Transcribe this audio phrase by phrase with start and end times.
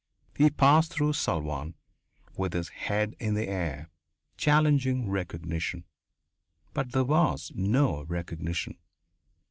[0.35, 1.75] He passed through Salvan
[2.35, 3.91] with his head in the air,
[4.35, 5.83] challenging recognition.
[6.73, 8.79] But there was no recognition.